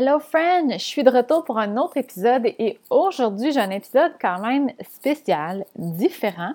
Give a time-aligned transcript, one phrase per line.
[0.00, 4.12] Hello friend, je suis de retour pour un autre épisode et aujourd'hui j'ai un épisode
[4.20, 6.52] quand même spécial, différent.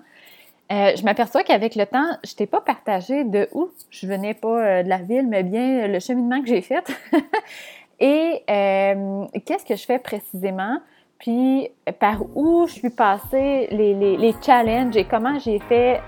[0.71, 4.47] Euh, je m'aperçois qu'avec le temps, je t'ai pas partagé de où je venais pas
[4.47, 6.85] euh, de la ville, mais bien le cheminement que j'ai fait
[7.99, 10.77] et euh, qu'est-ce que je fais précisément,
[11.19, 11.67] puis
[11.99, 15.99] par où je suis passée, les, les challenges et comment j'ai fait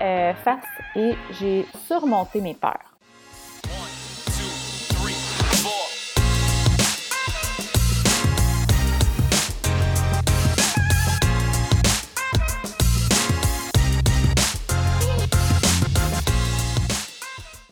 [0.42, 0.64] face
[0.94, 2.85] et j'ai surmonté mes peurs.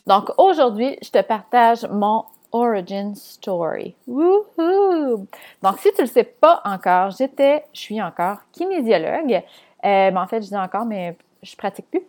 [0.06, 3.94] Donc aujourd'hui, je te partage mon origin story.
[4.06, 5.26] Woohoo!
[5.62, 9.42] Donc si tu le sais pas encore, j'étais, je suis encore kinésiologue.
[9.84, 12.02] Euh, ben, en fait, je dis encore, mais je pratique plus.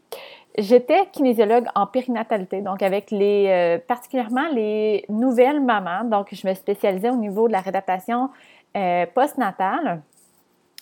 [0.57, 6.05] J'étais kinésiologue en périnatalité, donc avec les euh, particulièrement les nouvelles mamans.
[6.05, 8.29] Donc, je me spécialisais au niveau de la réadaptation
[8.77, 10.01] euh, postnatale.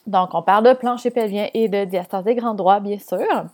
[0.06, 3.46] Donc, on parle de plancher pelvien et de diastase des grands droits, bien sûr.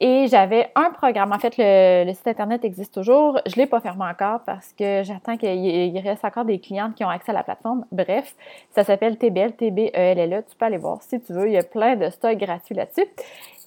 [0.00, 1.32] Et j'avais un programme.
[1.32, 3.38] En fait, le, site Internet existe toujours.
[3.46, 7.04] Je ne l'ai pas fermé encore parce que j'attends qu'il reste encore des clientes qui
[7.04, 7.86] ont accès à la plateforme.
[7.92, 8.34] Bref,
[8.74, 10.42] ça s'appelle TBL, T-B-E-L-L-E.
[10.48, 11.46] Tu peux aller voir si tu veux.
[11.46, 13.06] Il y a plein de stocks gratuits là-dessus.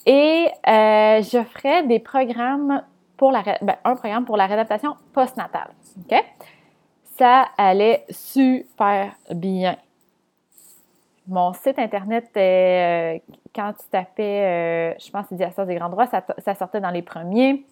[0.05, 2.83] Et euh, je ferai des programmes
[3.15, 5.71] pour la, ben, un programme pour la réadaptation postnatale.
[5.99, 6.23] OK?
[7.17, 9.77] Ça allait super bien
[11.27, 13.19] mon site internet, euh,
[13.53, 17.65] quand tu tapais, euh, je pense, diastase des grands droits, ça, sortait dans les premiers.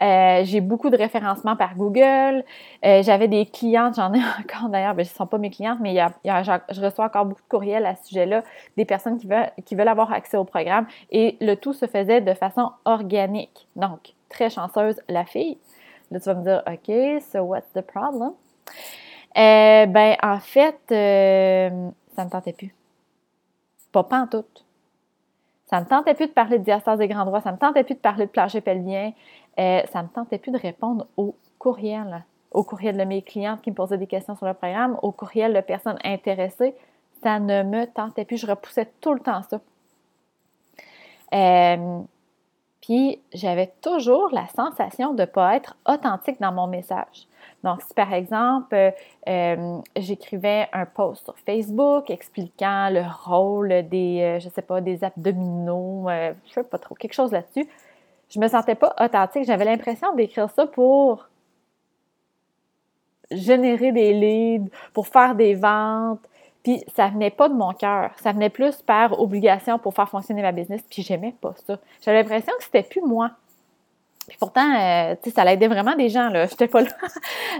[0.00, 2.44] Euh, j'ai beaucoup de référencements par Google.
[2.84, 5.96] J'avais des clientes, j'en ai encore d'ailleurs, ben, ce ne sont pas mes clientes, mais
[6.24, 8.44] je reçois encore beaucoup de courriels à ce sujet-là,
[8.76, 10.86] des personnes qui veulent, qui veulent avoir accès au programme.
[11.10, 13.66] Et le tout se faisait de façon organique.
[13.74, 15.58] Donc, très chanceuse, la fille.
[16.12, 18.34] Là, tu vas me dire, OK, so what's the problem?
[19.34, 20.78] ben, en fait,
[22.18, 22.74] ça ne me tentait plus.
[23.92, 24.44] Pas, pas en tout.
[25.66, 27.60] Ça ne me tentait plus de parler de diastase des grands droits, ça ne me
[27.60, 29.12] tentait plus de parler de plancher pelvien,
[29.60, 33.62] euh, ça ne me tentait plus de répondre aux courriels, au courriel de mes clientes
[33.62, 36.74] qui me posaient des questions sur le programme, au courriel de personnes intéressées.
[37.22, 39.60] Ça ne me tentait plus, je repoussais tout le temps ça.
[41.34, 42.00] Euh,
[42.80, 47.26] puis j'avais toujours la sensation de ne pas être authentique dans mon message.
[47.64, 48.90] Donc, si par exemple, euh,
[49.28, 55.02] euh, j'écrivais un post sur Facebook expliquant le rôle des, euh, je sais pas, des
[55.02, 56.06] abdominaux,
[56.46, 57.66] je sais pas trop, quelque chose là-dessus,
[58.30, 59.44] je me sentais pas authentique.
[59.44, 61.28] J'avais l'impression d'écrire ça pour
[63.30, 66.28] générer des leads, pour faire des ventes.
[66.94, 70.52] Ça venait pas de mon cœur, ça venait plus par obligation pour faire fonctionner ma
[70.52, 70.82] business.
[70.90, 71.78] Puis j'aimais pas ça.
[72.02, 73.30] J'avais l'impression que c'était plus moi.
[74.28, 76.46] Puis pourtant, euh, tu sais, ça l'aidait vraiment des gens, là.
[76.50, 76.90] J'étais pas là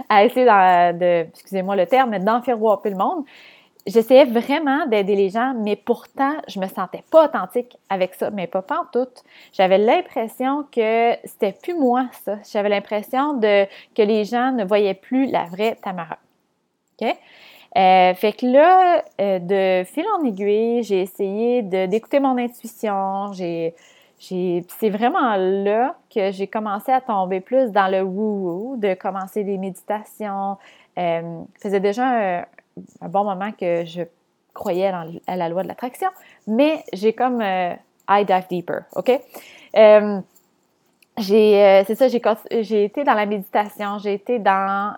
[0.07, 3.25] à essayer de, excusez-moi le terme, mais d'enferroiper le monde.
[3.87, 8.45] J'essayais vraiment d'aider les gens, mais pourtant, je me sentais pas authentique avec ça, mais
[8.45, 9.09] pas, pas en tout.
[9.53, 12.37] J'avais l'impression que c'était plus moi, ça.
[12.51, 13.65] J'avais l'impression de
[13.95, 16.19] que les gens ne voyaient plus la vraie Tamara.
[17.01, 17.17] OK?
[17.77, 23.75] Euh, fait que là, euh, de fil en aiguille, j'ai essayé d'écouter mon intuition, j'ai
[24.19, 29.57] c'est vraiment là que j'ai commencé à tomber plus dans le woo-woo, de commencer des
[29.57, 30.57] méditations.
[30.97, 32.45] Euh, faisait déjà un,
[33.07, 34.01] bon moment que je
[34.53, 34.91] croyais
[35.25, 36.09] à la loi de l'attraction,
[36.47, 37.73] mais j'ai comme euh,
[38.09, 39.09] I dive deeper, OK?
[39.77, 40.19] Euh,
[41.17, 42.21] j'ai, c'est ça, j'ai,
[42.61, 44.95] j'ai été dans la méditation, j'ai été dans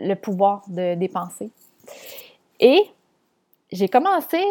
[0.00, 1.50] le pouvoir de, des pensées.
[2.58, 2.82] Et
[3.72, 4.42] j'ai commencé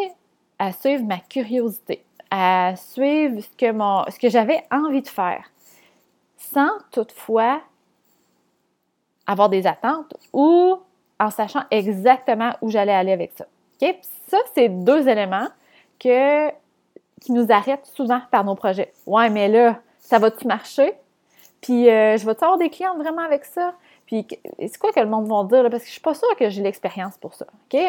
[0.58, 5.50] à suivre ma curiosité, à suivre ce que, j'avais envie de faire,
[6.36, 7.60] sans toutefois
[9.26, 10.76] avoir des attentes ou
[11.18, 13.46] en sachant exactement où j'allais aller avec ça.
[14.28, 15.48] Ça, c'est deux éléments
[15.98, 16.50] que,
[17.20, 18.92] qui nous arrêtent souvent par nos projets.
[19.06, 20.94] Ouais, mais là, ça va-tu marcher?
[21.60, 23.74] Puis, euh, je vais-tu avoir des clients vraiment avec ça?
[24.10, 24.26] Puis,
[24.58, 25.70] c'est quoi que le monde va dire?
[25.70, 27.46] Parce que je suis pas sûre que j'ai l'expérience pour ça.
[27.72, 27.80] OK?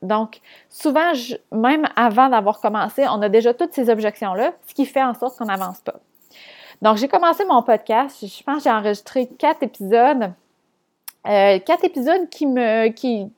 [0.00, 0.40] Donc,
[0.70, 1.10] souvent,
[1.50, 5.36] même avant d'avoir commencé, on a déjà toutes ces objections-là, ce qui fait en sorte
[5.36, 5.96] qu'on n'avance pas.
[6.82, 8.24] Donc, j'ai commencé mon podcast.
[8.24, 10.30] Je pense que j'ai enregistré quatre épisodes.
[11.26, 13.28] Euh, quatre épisodes qui me, qui,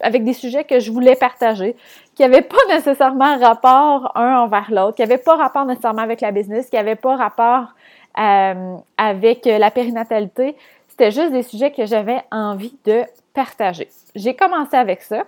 [0.00, 1.76] avec des sujets que je voulais partager,
[2.14, 6.30] qui n'avaient pas nécessairement rapport un envers l'autre, qui n'avaient pas rapport nécessairement avec la
[6.32, 7.74] business, qui n'avaient pas rapport
[8.18, 10.56] euh, avec la périnatalité.
[11.00, 13.88] C'était juste des sujets que j'avais envie de partager.
[14.14, 15.24] J'ai commencé avec ça.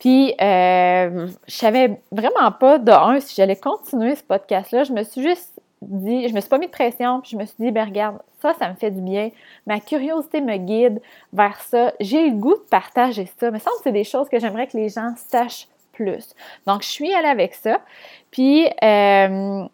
[0.00, 4.82] Puis, euh, je savais vraiment pas, de un, si j'allais continuer ce podcast-là.
[4.82, 7.44] Je me suis juste dit, je me suis pas mis de pression, puis je me
[7.44, 9.30] suis dit, ben regarde, ça, ça me fait du bien.
[9.68, 11.00] Ma curiosité me guide
[11.32, 11.92] vers ça.
[12.00, 13.52] J'ai le goût de partager ça.
[13.52, 16.34] Mais ça, c'est des choses que j'aimerais que les gens sachent plus.
[16.66, 17.78] Donc, je suis allée avec ça.
[18.32, 19.64] Puis, euh,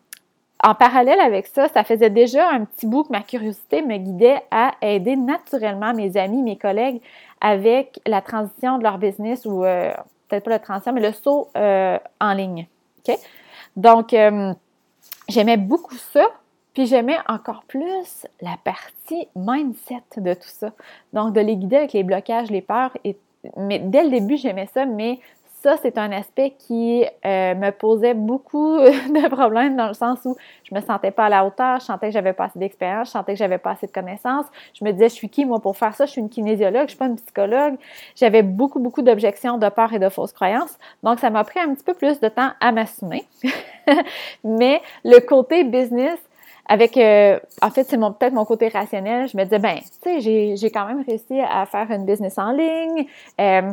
[0.63, 4.43] en parallèle avec ça, ça faisait déjà un petit bout que ma curiosité me guidait
[4.51, 7.01] à aider naturellement mes amis, mes collègues
[7.41, 9.93] avec la transition de leur business ou euh,
[10.29, 12.67] peut-être pas la transition, mais le saut euh, en ligne.
[12.99, 13.17] OK?
[13.77, 14.53] Donc, euh,
[15.29, 16.27] j'aimais beaucoup ça.
[16.75, 20.71] Puis j'aimais encore plus la partie mindset de tout ça.
[21.13, 22.97] Donc, de les guider avec les blocages, les peurs.
[23.57, 25.19] Mais dès le début, j'aimais ça, mais
[25.63, 30.37] ça, c'est un aspect qui euh, me posait beaucoup de problèmes dans le sens où
[30.65, 33.13] je me sentais pas à la hauteur, je sentais que j'avais pas assez d'expérience, je
[33.13, 34.47] sentais que j'avais pas assez de connaissances.
[34.79, 36.07] Je me disais, je suis qui, moi, pour faire ça?
[36.07, 37.77] Je suis une kinésiologue, je suis pas une psychologue.
[38.17, 40.79] J'avais beaucoup, beaucoup d'objections, de peur et de fausses croyances.
[41.03, 43.27] Donc, ça m'a pris un petit peu plus de temps à m'assumer.
[44.45, 46.19] Mais le côté business,
[46.67, 49.29] avec, euh, en fait, c'est peut-être mon côté rationnel.
[49.29, 52.53] Je me disais, ben, tu sais, j'ai, quand même réussi à faire une business en
[52.53, 53.07] ligne.
[53.41, 53.73] Euh,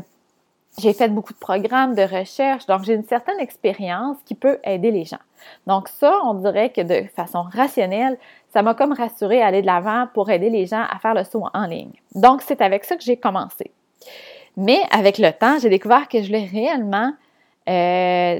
[0.79, 4.91] j'ai fait beaucoup de programmes de recherche, donc j'ai une certaine expérience qui peut aider
[4.91, 5.17] les gens.
[5.65, 8.17] Donc ça, on dirait que de façon rationnelle,
[8.53, 11.23] ça m'a comme rassuré à aller de l'avant pour aider les gens à faire le
[11.23, 11.93] saut en ligne.
[12.13, 13.71] Donc c'est avec ça que j'ai commencé.
[14.55, 17.11] Mais avec le temps, j'ai découvert que je voulais réellement
[17.69, 18.39] euh,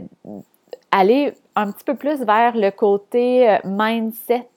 [0.91, 4.47] aller un petit peu plus vers le côté euh, mindset,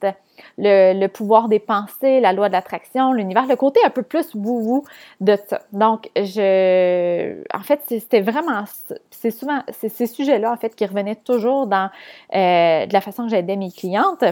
[0.59, 4.85] le, pouvoir des pensées, la loi de l'attraction, l'univers, le côté un peu plus wou-wou
[5.21, 5.63] de ça.
[5.73, 8.65] Donc, je, en fait, c'était vraiment,
[9.11, 11.91] c'est souvent, ces sujets-là, en fait, qui revenaient toujours dans
[12.35, 14.25] euh, de la façon que j'aidais mes clientes.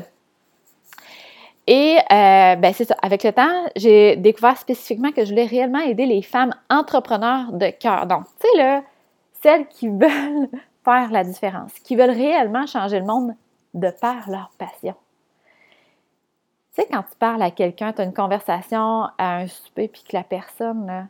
[1.66, 2.96] Et euh, ben c'est ça.
[3.02, 7.68] Avec le temps, j'ai découvert spécifiquement que je voulais réellement aider les femmes entrepreneurs de
[7.68, 8.06] cœur.
[8.06, 8.82] Donc, tu sais,
[9.42, 10.48] celles qui veulent
[11.10, 13.34] la différence, qui veulent réellement changer le monde
[13.74, 14.94] de par leur passion.
[16.74, 20.02] Tu sais, quand tu parles à quelqu'un, tu as une conversation à un souper, puis
[20.08, 21.08] que la personne,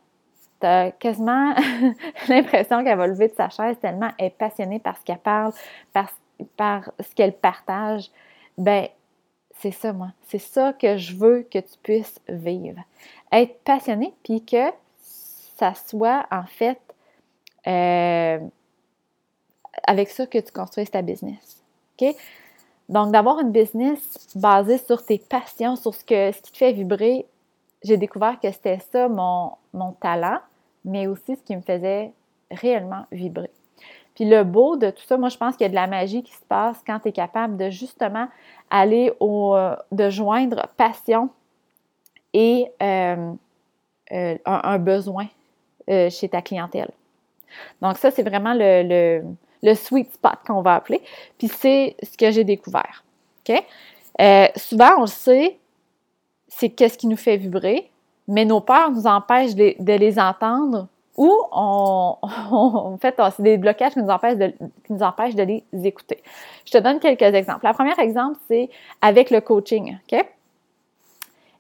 [0.61, 1.55] tu as quasiment
[2.29, 5.53] l'impression qu'elle va lever de sa chaise tellement elle est passionnée par ce qu'elle parle,
[5.93, 6.11] par,
[6.57, 8.11] par ce qu'elle partage.
[8.57, 8.89] Ben,
[9.61, 10.09] c'est ça, moi.
[10.23, 12.81] C'est ça que je veux que tu puisses vivre.
[13.31, 14.71] Être passionné, puis que
[15.01, 16.81] ça soit en fait
[17.67, 18.39] euh,
[19.89, 21.63] avec ça que tu construis ta business.
[22.01, 22.15] OK?
[22.89, 26.73] Donc, d'avoir une business basée sur tes passions, sur ce, que, ce qui te fait
[26.73, 27.27] vibrer,
[27.83, 30.39] j'ai découvert que c'était ça mon, mon talent,
[30.85, 32.13] mais aussi ce qui me faisait
[32.51, 33.51] réellement vibrer.
[34.15, 36.23] Puis le beau de tout ça, moi, je pense qu'il y a de la magie
[36.23, 38.29] qui se passe quand tu es capable de justement
[38.71, 41.29] aller au, euh, de joindre passion
[42.33, 43.33] et euh,
[44.13, 45.29] euh, un, besoin
[45.89, 46.91] chez ta clientèle.
[47.81, 49.23] Donc ça, c'est vraiment le, le
[49.75, 51.03] sweet spot qu'on va appeler.
[51.39, 53.05] Puis c'est ce que j'ai découvert.
[53.49, 53.63] OK?
[54.21, 55.59] Euh, souvent, on le sait,
[56.49, 57.91] c'est qu'est-ce qui nous fait vibrer,
[58.27, 63.93] mais nos peurs nous empêchent de, les entendre ou on, en fait, c'est des blocages
[63.93, 64.49] qui nous, empêchent de,
[64.85, 66.23] qui nous empêchent de les écouter.
[66.65, 67.67] Je te donne quelques exemples.
[67.67, 68.71] Le premier exemple, c'est
[69.01, 69.99] avec le coaching.
[70.13, 70.27] OK?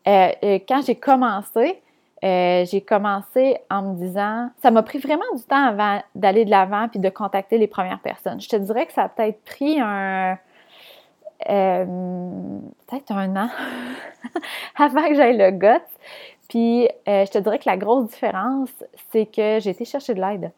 [0.06, 1.80] Euh, euh, quand j'ai commencé,
[2.24, 6.50] euh, j'ai commencé en me disant, ça m'a pris vraiment du temps avant d'aller de
[6.50, 8.40] l'avant puis de contacter les premières personnes.
[8.40, 10.36] Je te dirais que ça a peut-être pris un,
[11.48, 11.84] euh,
[12.86, 13.48] peut-être un an
[14.76, 15.84] avant que j'aille le GOT.
[16.48, 18.70] Puis euh, je te dirais que la grosse différence,
[19.12, 20.50] c'est que j'ai été chercher de l'aide.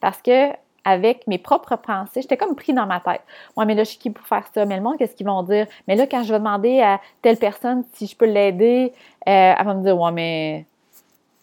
[0.00, 0.52] Parce que
[0.84, 3.20] avec mes propres pensées, j'étais comme pris dans ma tête.
[3.56, 4.64] Ouais, mais là, je suis qui pour faire ça?
[4.64, 5.66] Mais le monde, qu'est-ce qu'ils vont dire?
[5.86, 8.94] Mais là, quand je vais demander à telle personne si je peux l'aider,
[9.26, 10.66] elle va me dire, ouais, mais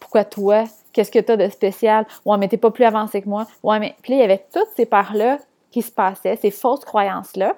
[0.06, 0.64] pourquoi toi?
[0.92, 2.06] Qu'est-ce que tu as de spécial?
[2.24, 3.44] Ouais, mais t'es pas plus avancé que moi.
[3.64, 5.38] Ouais, mais puis il y avait toutes ces parts-là
[5.72, 7.56] qui se passaient, ces fausses croyances-là,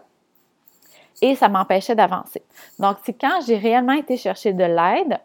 [1.20, 2.40] et ça m'empêchait d'avancer.
[2.78, 5.18] Donc, c'est quand j'ai réellement été chercher de l'aide,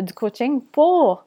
[0.00, 1.24] du coaching pour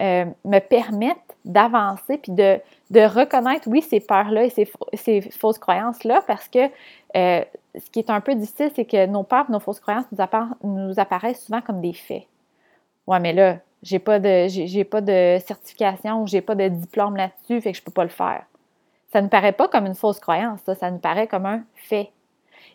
[0.00, 2.58] euh, me permettre d'avancer puis de,
[2.90, 6.68] de, reconnaître, oui, ces peurs-là et ces, ces fausses croyances-là, parce que
[7.16, 7.44] euh,
[7.76, 10.98] ce qui est un peu difficile, c'est que nos peurs, nos fausses croyances nous, nous
[10.98, 12.24] apparaissent souvent comme des faits.
[13.06, 17.16] Ouais, mais là, j'ai pas de j'ai pas de certification ou j'ai pas de diplôme
[17.16, 18.44] là-dessus, fait que je peux pas le faire.
[19.12, 22.10] Ça ne paraît pas comme une fausse croyance, ça, ça nous paraît comme un fait.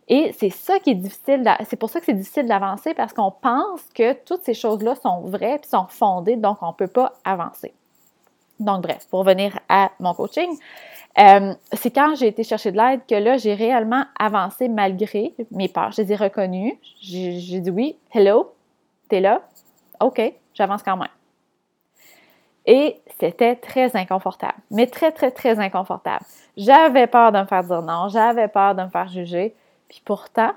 [0.08, 3.32] Et c'est ça qui est difficile, c'est pour ça que c'est difficile d'avancer parce qu'on
[3.32, 7.14] pense que toutes ces choses-là sont vraies et sont fondées, donc on ne peut pas
[7.24, 7.74] avancer.
[8.60, 10.50] Donc, bref, pour revenir à mon coaching,
[11.20, 15.68] euh, c'est quand j'ai été chercher de l'aide que là, j'ai réellement avancé malgré mes
[15.68, 15.92] peurs.
[15.92, 16.80] Je les ai reconnues.
[17.02, 18.54] J'ai dit oui, hello,
[19.10, 19.42] t'es là,
[20.00, 20.22] OK,
[20.54, 21.10] j'avance quand même.
[22.66, 26.26] Et c'était très inconfortable, mais très, très, très inconfortable.
[26.56, 29.56] J'avais peur de me faire dire non, j'avais peur de me faire juger.
[29.90, 30.52] Puis pourtant,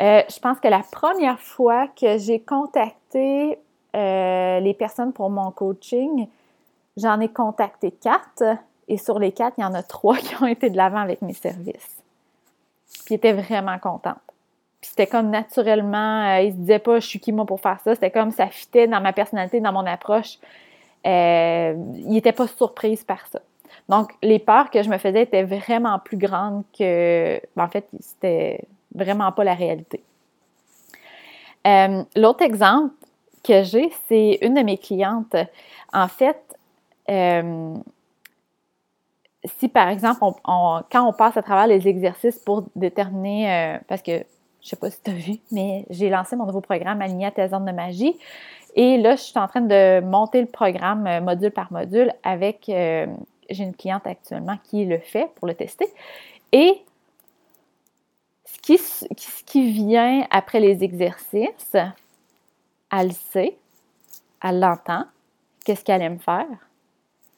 [0.00, 3.56] Euh, je pense que la première fois que j'ai contacté
[3.94, 6.26] euh, les personnes pour mon coaching,
[6.96, 8.42] j'en ai contacté quatre
[8.88, 11.22] et sur les quatre, il y en a trois qui ont été de l'avant avec
[11.22, 12.02] mes services.
[13.04, 14.33] Puis étaient vraiment contentes.
[14.84, 17.80] Puis c'était comme naturellement, euh, ils se disaient pas je suis qui moi pour faire
[17.82, 17.94] ça.
[17.94, 20.36] C'était comme ça fitait dans ma personnalité, dans mon approche.
[21.06, 23.40] Euh, ils n'étaient pas surprises par ça.
[23.88, 27.40] Donc, les peurs que je me faisais étaient vraiment plus grandes que.
[27.56, 28.60] Ben, en fait, c'était
[28.94, 30.04] vraiment pas la réalité.
[31.66, 32.92] Euh, l'autre exemple
[33.42, 35.34] que j'ai, c'est une de mes clientes.
[35.94, 36.36] En fait,
[39.46, 44.26] si par exemple, quand on passe à travers les exercices pour déterminer, parce que
[44.64, 47.30] je sais pas si tu as vu, mais j'ai lancé mon nouveau programme Aligné à
[47.30, 48.18] tes de magie.
[48.74, 53.62] Et là, je suis en train de monter le programme module par module avec, j'ai
[53.62, 55.86] une cliente actuellement qui le fait pour le tester.
[56.50, 56.82] Et
[58.76, 61.76] ce qui, vient après les exercices,
[62.90, 63.56] elle sait,
[64.42, 65.04] elle l'entend,
[65.64, 66.46] qu'est-ce qu'elle aime faire,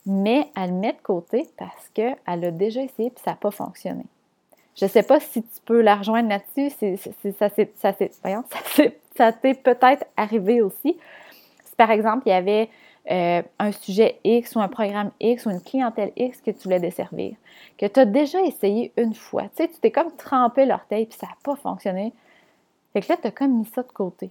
[0.04, 3.50] mais elle le met de côté parce qu'elle a déjà essayé et ça n'a pas
[3.50, 4.04] fonctionné.
[4.76, 6.71] Je ne sais pas si tu peux la rejoindre là-dessus,
[7.38, 7.49] ça,
[9.16, 10.97] ça t'est peut-être arrivé aussi.
[11.64, 12.68] Si par exemple, il y avait
[13.11, 16.80] euh, un sujet X ou un programme X ou une clientèle X que tu voulais
[16.80, 17.37] desservir,
[17.78, 19.45] que tu as déjà essayé une fois.
[19.45, 22.12] Tu sais, tu t'es comme trempé l'orteil puis ça n'a pas fonctionné.
[22.92, 24.30] Fait que là, tu as comme mis ça de côté.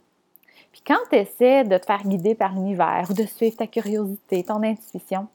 [0.72, 4.44] Puis quand tu essaies de te faire guider par l'univers ou de suivre ta curiosité,
[4.44, 5.28] ton intuition,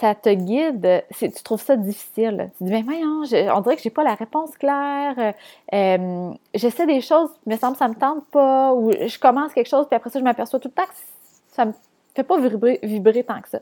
[0.00, 2.50] ça te guide, tu trouves ça difficile?
[2.58, 3.22] Tu dis, mais voyons,
[3.54, 5.34] on dirait que j'ai pas la réponse claire.
[5.72, 8.72] Euh, j'essaie des choses, mais me ça me tente pas.
[8.74, 10.94] Ou je commence quelque chose, puis après ça, je m'aperçois tout le temps que
[11.52, 11.72] ça me
[12.14, 13.60] fait pas vibrer, tant que ça.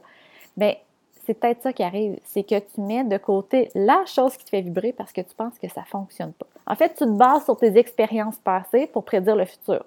[0.57, 0.83] Mais
[1.25, 2.19] c'est peut-être ça qui arrive.
[2.25, 5.35] C'est que tu mets de côté la chose qui te fait vibrer parce que tu
[5.35, 6.47] penses que ça fonctionne pas.
[6.67, 9.85] En fait, tu te bases sur tes expériences passées pour prédire le futur.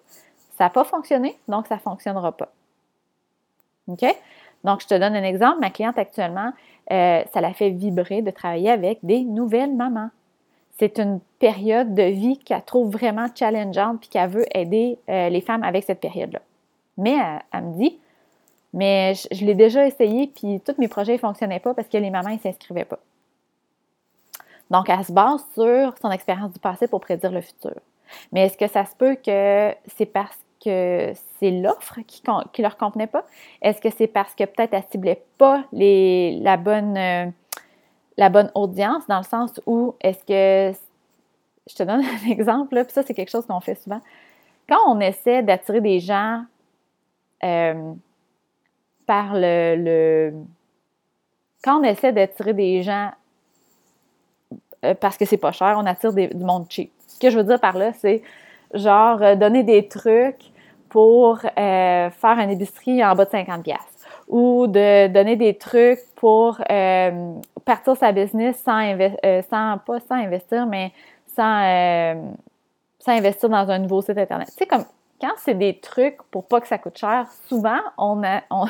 [0.58, 2.52] Ça n'a pas fonctionné, donc ça ne fonctionnera pas.
[3.88, 4.06] OK?
[4.64, 5.60] Donc, je te donne un exemple.
[5.60, 6.52] Ma cliente actuellement,
[6.92, 10.10] euh, ça la fait vibrer de travailler avec des nouvelles mamans.
[10.78, 15.42] C'est une période de vie qu'elle trouve vraiment challengeante puis qu'elle veut aider euh, les
[15.42, 16.40] femmes avec cette période-là.
[16.98, 17.18] Mais
[17.52, 18.00] elle, me dit,
[18.74, 22.10] mais je, l'ai déjà essayé puis tous mes projets ne fonctionnaient pas parce que les
[22.10, 23.00] mamans ne s'inscrivaient pas.
[24.70, 27.76] Donc, elle se base sur son expérience du passé pour prédire le futur.
[28.32, 32.78] Mais est-ce que ça se peut que c'est parce que c'est l'offre qui ne leur
[32.78, 33.26] convenait pas?
[33.62, 37.26] Est-ce que c'est parce que peut-être elle ne ciblait pas la, bonne, euh,
[38.18, 40.78] la bonne audience, dans le sens où est-ce que,
[41.70, 44.02] je te donne un exemple, puis ça c'est quelque chose qu'on fait souvent,
[44.68, 46.44] quand on essaie d'attirer des gens
[47.44, 47.94] euh,
[49.06, 50.34] par le,
[51.64, 53.12] Quand on essaie d'attirer des gens
[54.86, 56.92] euh, parce que c'est pas cher, on attire du monde cheap.
[57.08, 58.22] Ce que je veux dire par là, c'est
[58.74, 60.49] genre donner des trucs
[60.90, 63.78] pour euh, faire une épicerie en bas de 50 pièces
[64.28, 67.34] ou de donner des trucs pour euh,
[67.66, 68.98] partir sa business sans,
[69.50, 70.92] sans pas sans investir mais
[71.36, 72.16] sans,
[73.00, 74.50] sans investir dans un nouveau site internet.
[74.50, 74.86] Sais comme
[75.22, 78.66] quand c'est des trucs pour pas que ça coûte cher, souvent on, on,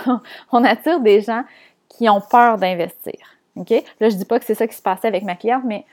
[0.51, 1.43] on attire des gens
[1.89, 3.19] qui ont peur d'investir.
[3.55, 3.71] OK?
[3.99, 5.85] Là, je dis pas que c'est ça qui se passait avec ma cliente, mais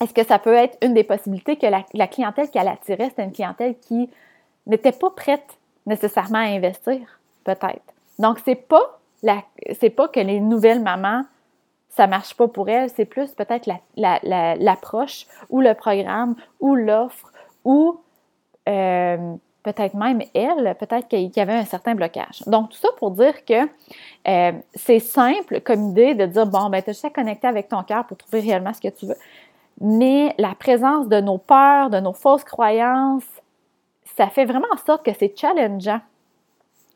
[0.00, 3.32] est-ce que ça peut être une des possibilités que la, clientèle qu'elle attirait, c'était une
[3.32, 4.08] clientèle qui
[4.66, 7.20] n'était pas prête nécessairement à investir?
[7.44, 7.82] Peut-être.
[8.18, 8.98] Donc, c'est pas
[9.78, 11.24] c'est pas que les nouvelles mamans,
[11.88, 17.30] ça marche pas pour elles, c'est plus peut-être l'approche ou le programme ou l'offre
[17.64, 18.00] ou
[18.68, 22.42] euh, peut-être même elle, peut-être qu'il y avait un certain blocage.
[22.48, 23.68] Donc, tout ça pour dire que
[24.26, 27.68] euh, c'est simple comme idée de dire, bon, ben, tu as juste à connecter avec
[27.68, 29.16] ton cœur pour trouver réellement ce que tu veux
[29.80, 33.24] mais la présence de nos peurs, de nos fausses croyances,
[34.16, 36.00] ça fait vraiment en sorte que c'est challengeant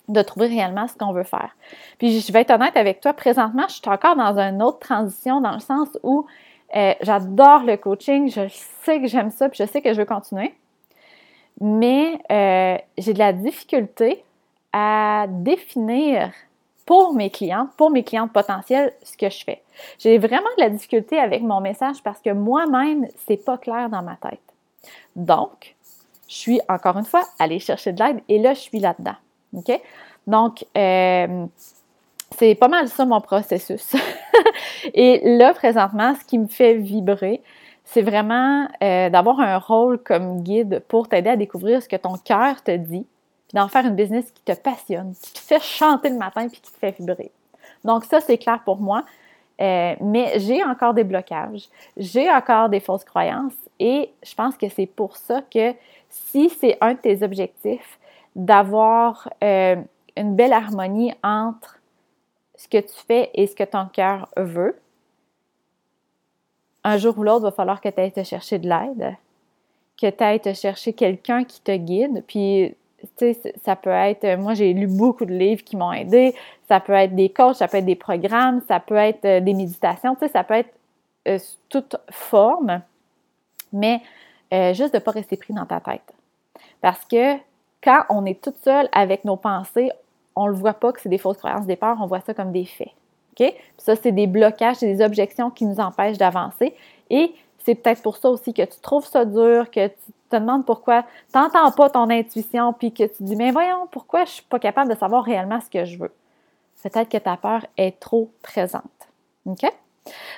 [0.09, 1.57] de trouver réellement ce qu'on veut faire.
[1.99, 5.41] Puis je vais être honnête avec toi, présentement, je suis encore dans une autre transition
[5.41, 6.27] dans le sens où
[6.77, 8.49] euh, j'adore le coaching, je
[8.83, 10.55] sais que j'aime ça, puis je sais que je veux continuer,
[11.61, 14.23] mais euh, j'ai de la difficulté
[14.73, 16.33] à définir
[16.85, 19.63] pour mes clientes, pour mes clientes potentielles, ce que je fais.
[19.99, 24.03] J'ai vraiment de la difficulté avec mon message parce que moi-même, c'est pas clair dans
[24.03, 24.41] ma tête.
[25.17, 25.76] Donc,
[26.29, 29.17] je suis encore une fois allée chercher de l'aide et là, je suis là-dedans.
[30.27, 31.47] Donc, euh,
[32.37, 33.95] c'est pas mal ça mon processus.
[34.95, 37.43] et là, présentement, ce qui me fait vibrer,
[37.85, 42.17] c'est vraiment euh, d'avoir un rôle comme guide pour t'aider à découvrir ce que ton
[42.17, 43.07] cœur te dit,
[43.49, 46.61] puis d'en faire une business qui te passionne, qui te fait chanter le matin puis
[46.61, 47.31] qui te fait vibrer.
[47.85, 49.05] Donc ça, c'est clair pour moi.
[49.59, 54.87] Mais j'ai encore des blocages, j'ai encore des fausses croyances et je pense que c'est
[54.87, 55.75] pour ça que
[56.09, 57.99] si c'est un de tes objectifs
[58.35, 61.79] d'avoir une belle harmonie entre
[62.55, 64.79] ce que tu fais et ce que ton cœur veut,
[66.85, 69.17] un jour ou l'autre, il va falloir que tu ailles te chercher de l'aide,
[70.01, 72.23] que tu ailles te chercher quelqu'un qui te guide.
[72.29, 72.77] Puis,
[73.65, 76.35] ça peut être, moi j'ai lu beaucoup de livres qui m'ont aidé,
[76.69, 79.55] ça peut être des coachs, ça peut être des programmes, ça peut être euh, des
[79.55, 80.71] méditations, ça peut être
[81.29, 82.83] euh, toute forme,
[83.73, 84.01] mais
[84.53, 86.15] euh, juste de ne pas rester pris dans ta tête.
[86.81, 87.37] Parce que
[87.83, 89.91] quand on est toute seule avec nos pensées,
[90.35, 92.53] on ne le voit pas que c'est des fausses croyances départ, on voit ça comme
[92.53, 92.93] des faits.
[93.39, 93.55] OK?
[93.77, 96.75] ça, c'est des blocages, c'est des objections qui nous empêchent d'avancer.
[97.11, 97.35] Et
[97.65, 101.03] c'est peut-être pour ça aussi que tu trouves ça dur, que tu te demandes pourquoi
[101.03, 104.45] tu n'entends pas ton intuition, puis que tu dis, mais voyons, pourquoi je ne suis
[104.45, 106.13] pas capable de savoir réellement ce que je veux?
[106.83, 108.85] Peut-être que ta peur est trop présente.
[109.45, 109.65] OK?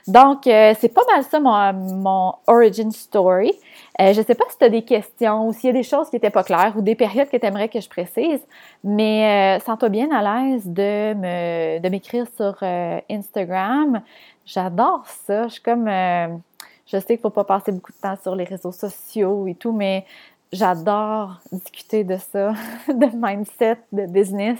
[0.06, 3.52] Donc, euh, c'est pas mal ça mon, origin story.
[4.00, 5.82] Euh, je ne sais pas si tu as des questions ou s'il y a des
[5.82, 8.40] choses qui n'étaient pas claires ou des périodes que tu aimerais que je précise,
[8.82, 12.62] mais euh, sens-toi bien à l'aise de, me, de m'écrire sur
[13.10, 14.00] Instagram.
[14.46, 15.48] J'adore ça.
[15.48, 15.88] Je suis comme.
[16.90, 19.54] Je sais qu'il ne faut pas passer beaucoup de temps sur les réseaux sociaux et
[19.54, 20.04] tout, mais
[20.52, 22.52] j'adore discuter de ça,
[22.88, 24.58] de mindset, de business.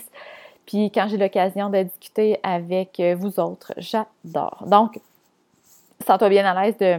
[0.67, 4.65] Puis quand j'ai l'occasion de discuter avec euh, vous autres, j'adore.
[4.67, 5.01] Donc,
[6.07, 6.99] sens-toi bien à l'aise de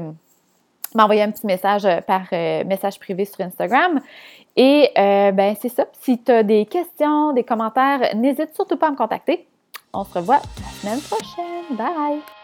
[0.96, 4.02] m'envoyer un petit message euh, par euh, message privé sur Instagram.
[4.56, 5.86] Et ben c'est ça.
[6.02, 9.48] Si tu as des questions, des commentaires, n'hésite surtout pas à me contacter.
[9.94, 11.78] On se revoit la semaine prochaine.
[11.78, 12.39] Bye!